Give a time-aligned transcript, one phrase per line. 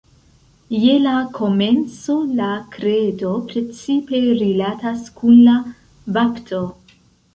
[0.83, 5.59] Je la komenco la Kredo precipe rilatas kun la
[6.17, 6.63] bapto.